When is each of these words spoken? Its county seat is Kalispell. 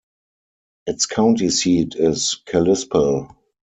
Its 0.87 1.05
county 1.05 1.49
seat 1.51 1.93
is 1.95 2.41
Kalispell. 2.47 3.37